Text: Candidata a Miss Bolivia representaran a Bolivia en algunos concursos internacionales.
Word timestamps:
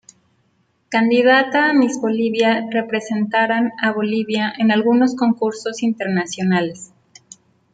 Candidata 0.89 1.69
a 1.69 1.73
Miss 1.73 2.01
Bolivia 2.01 2.65
representaran 2.71 3.71
a 3.79 3.91
Bolivia 3.91 4.51
en 4.57 4.71
algunos 4.71 5.15
concursos 5.15 5.83
internacionales. 5.83 6.91